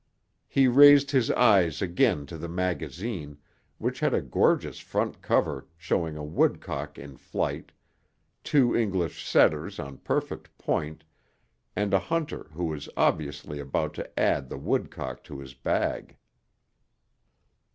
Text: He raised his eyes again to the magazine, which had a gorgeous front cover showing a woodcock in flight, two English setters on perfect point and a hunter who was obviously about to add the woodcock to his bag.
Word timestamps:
He 0.47 0.67
raised 0.67 1.11
his 1.11 1.29
eyes 1.29 1.79
again 1.79 2.25
to 2.25 2.39
the 2.39 2.49
magazine, 2.49 3.37
which 3.77 3.99
had 3.99 4.15
a 4.15 4.21
gorgeous 4.23 4.79
front 4.79 5.21
cover 5.21 5.67
showing 5.77 6.17
a 6.17 6.23
woodcock 6.23 6.97
in 6.97 7.17
flight, 7.17 7.71
two 8.43 8.75
English 8.75 9.23
setters 9.23 9.77
on 9.79 9.99
perfect 9.99 10.57
point 10.57 11.03
and 11.75 11.93
a 11.93 11.99
hunter 11.99 12.47
who 12.53 12.65
was 12.65 12.89
obviously 12.97 13.59
about 13.59 13.93
to 13.93 14.19
add 14.19 14.49
the 14.49 14.57
woodcock 14.57 15.23
to 15.25 15.37
his 15.39 15.53
bag. 15.53 16.17